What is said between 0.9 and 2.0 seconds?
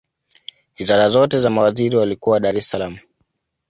zote na mawaziri